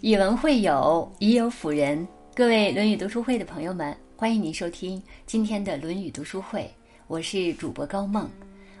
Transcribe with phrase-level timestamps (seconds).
[0.00, 2.06] 以文会友，以友辅仁。
[2.32, 6.72] 各位《论语》读书会的朋友们，欢迎您收听今天的《论语》读书会。
[7.08, 8.30] 我是主播高梦，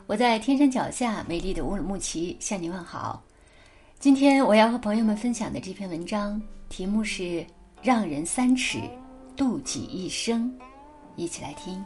[0.06, 3.20] 我在天山脚下美丽的乌鲁木齐向您问好。
[3.98, 7.44] 今天我要和朋友们分享的这篇文章题目是
[7.82, 8.78] “让人三尺，
[9.36, 10.56] 度己一生”。
[11.16, 11.84] 一起来听。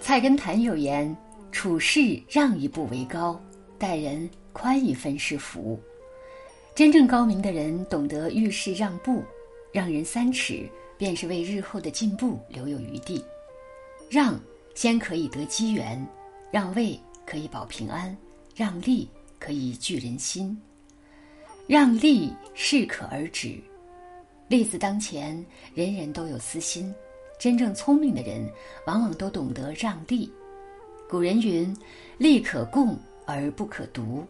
[0.00, 1.14] 菜根谭有言
[1.52, 3.38] ：“处事让一步为高，
[3.78, 5.78] 待人宽一分是福。”
[6.78, 9.24] 真正高明的人懂得遇事让步，
[9.72, 10.64] 让人三尺，
[10.96, 13.20] 便是为日后的进步留有余地。
[14.08, 14.38] 让
[14.76, 16.06] 先可以得机缘，
[16.52, 18.16] 让位可以保平安，
[18.54, 19.08] 让利
[19.40, 20.56] 可以聚人心，
[21.66, 23.58] 让利适可而止。
[24.46, 26.94] 利字当前，人人都有私心，
[27.40, 28.48] 真正聪明的人
[28.86, 30.32] 往往都懂得让利。
[31.10, 31.76] 古人云
[32.18, 34.24] ：“利可共而不可独。”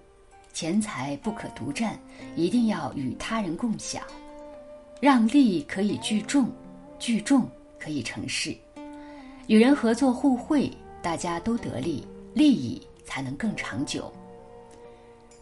[0.61, 1.97] 钱财不可独占，
[2.35, 4.03] 一定要与他人共享。
[5.01, 6.51] 让利可以聚众，
[6.99, 8.53] 聚众可以成事。
[9.47, 10.69] 与人合作互惠，
[11.01, 14.13] 大家都得利，利益才能更长久。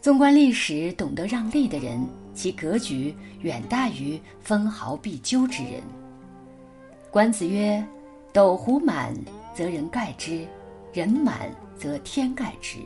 [0.02, 5.80] 纵观历史，懂得让利的人，其格局远大于分毫必究之人。
[7.10, 7.82] 管子曰
[8.34, 9.14] ：“斗壶满
[9.54, 10.46] 则人盖之，
[10.92, 12.80] 人满则天盖之。”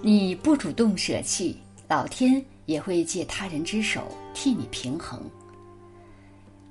[0.00, 1.56] 你不主动舍弃，
[1.88, 5.20] 老天也会借他人之手替你平衡。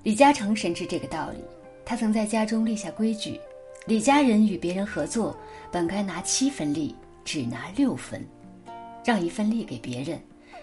[0.01, 1.39] 李嘉诚深知这个道理，
[1.83, 3.37] 他曾在家中立下规矩：
[3.85, 5.37] 李家人与别人合作，
[5.69, 8.25] 本该拿七分利，只拿六分，
[9.03, 10.17] 让一分利给别人，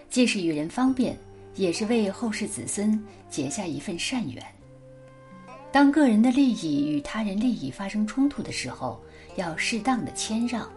[0.09, 1.15] 既是与人方便，
[1.53, 4.43] 也是为后世子孙结下一份善缘。
[5.71, 8.99] 当个人的利益与他人利益发生冲突的时候，
[9.35, 10.67] 要适当的谦让。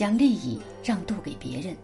[0.00, 1.76] 将利益让渡给别人，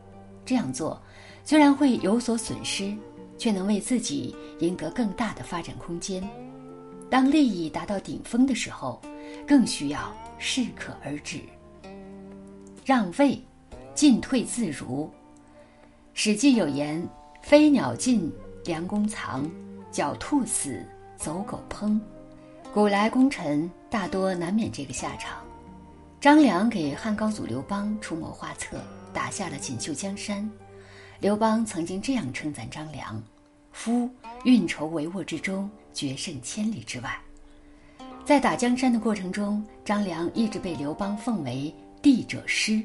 [0.42, 0.98] 这样做
[1.44, 2.96] 虽然会有所损失，
[3.36, 6.26] 却能为自己赢得更大的发展空间。
[7.10, 9.02] 当利益达到顶峰的时候，
[9.46, 11.40] 更需要适可而止。
[12.86, 13.38] 让位，
[13.94, 15.04] 进退自如。
[16.14, 17.06] 《史记》有言
[17.44, 18.32] ：“飞鸟尽，
[18.64, 19.42] 良弓藏；
[19.92, 20.82] 狡兔死，
[21.18, 22.00] 走狗烹。”
[22.72, 25.45] 古来功臣大多难免这个下场。
[26.18, 28.80] 张良给汉高祖刘邦出谋划策，
[29.12, 30.48] 打下了锦绣江山。
[31.20, 33.22] 刘邦曾经这样称赞张良
[33.70, 34.08] ：“夫
[34.44, 37.16] 运筹帷幄之中，决胜千里之外。”
[38.24, 41.72] 在打江山的过程中，张良一直被刘邦奉为
[42.02, 42.82] 帝者师。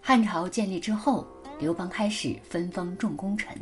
[0.00, 1.26] 汉朝建立之后，
[1.58, 3.52] 刘邦开始分封众功臣。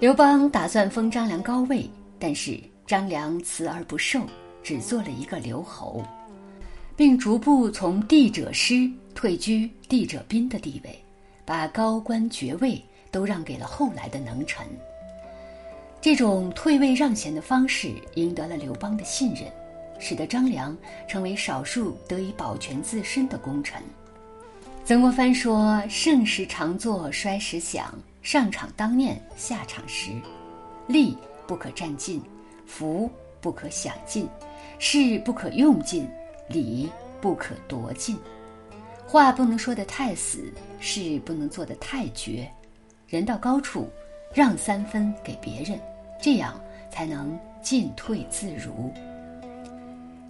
[0.00, 1.88] 刘邦打算封张良高位，
[2.18, 4.20] 但是张良辞而不受，
[4.62, 6.02] 只做了一个留侯。
[7.00, 11.02] 并逐步从帝者师退居帝者宾的地位，
[11.46, 12.78] 把高官爵位
[13.10, 14.66] 都让给了后来的能臣。
[15.98, 19.50] 这种退位让贤的方式赢得了刘邦的信任，
[19.98, 20.76] 使得张良
[21.08, 23.82] 成为少数得以保全自身的功臣。
[24.84, 30.10] 曾国藩说：“盛时常作，衰时享；上场当念，下场时，
[30.86, 32.20] 利不可占尽，
[32.66, 34.28] 福不可享尽，
[34.78, 36.06] 势不可用尽。”
[36.50, 36.90] 礼
[37.20, 38.18] 不可夺尽，
[39.06, 42.50] 话不能说得太死，事不能做得太绝。
[43.06, 43.88] 人到高处，
[44.34, 45.78] 让三分给别人，
[46.20, 48.92] 这样才能进退自如。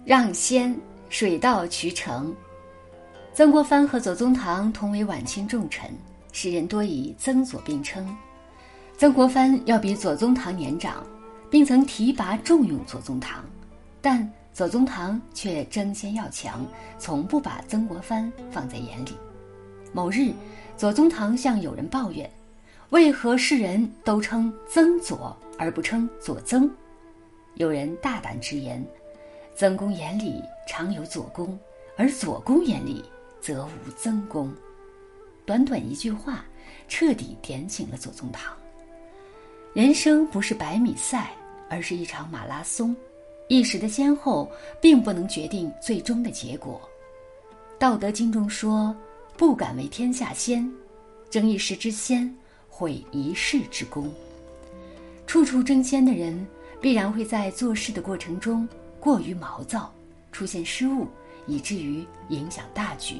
[0.05, 0.75] 让先，
[1.09, 2.35] 水到渠成。
[3.33, 5.89] 曾国藩和左宗棠同为晚清重臣，
[6.31, 8.15] 世人多以曾左并称。
[8.95, 11.03] 曾国藩要比左宗棠年长，
[11.49, 13.43] 并曾提拔重用左宗棠，
[14.01, 14.31] 但。
[14.53, 16.65] 左宗棠却争先要强，
[16.99, 19.13] 从不把曾国藩放在眼里。
[19.93, 20.33] 某日，
[20.75, 22.29] 左宗棠向友人抱怨
[22.91, 26.69] ：“为何世人都称曾左而不称左曾？”
[27.55, 28.85] 有人大胆直言
[29.55, 31.57] ：“曾公眼里常有左公，
[31.97, 33.03] 而左公眼里
[33.39, 34.53] 则无曾公。”
[35.45, 36.45] 短短一句话，
[36.87, 38.53] 彻底点醒了左宗棠。
[39.73, 41.31] 人生不是百米赛，
[41.69, 42.95] 而是一场马拉松。
[43.51, 44.49] 一时的先后，
[44.79, 46.79] 并不能决定最终的结果。
[47.77, 48.95] 《道德经》中说
[49.35, 50.71] ：“不敢为天下先，
[51.29, 52.33] 争一时之先，
[52.69, 54.09] 毁一世之功。”
[55.27, 56.47] 处处争先的人，
[56.79, 58.65] 必然会在做事的过程中
[59.01, 59.93] 过于毛躁，
[60.31, 61.05] 出现失误，
[61.45, 63.15] 以至于影响大局。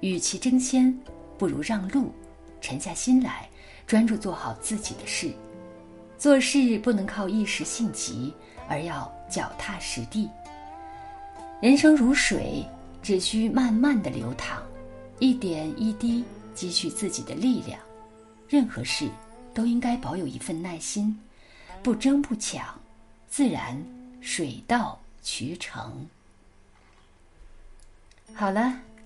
[0.00, 0.94] 与其争先，
[1.38, 2.12] 不如让路，
[2.60, 3.48] 沉下心来，
[3.86, 5.30] 专注做好自己的事。
[6.22, 8.32] 做事不能靠一时性急。
[8.68, 10.30] 而要脚踏实地。
[11.60, 12.64] 人生如水，
[13.02, 14.62] 只需慢慢的流淌，
[15.18, 16.24] 一点一滴
[16.54, 17.78] 积蓄自己的力量。
[18.48, 19.10] 任何事
[19.52, 21.18] 都应该保有一份耐心，
[21.82, 22.80] 不争不抢，
[23.28, 23.76] 自然
[24.20, 26.06] 水到渠成。
[28.32, 28.78] 好了，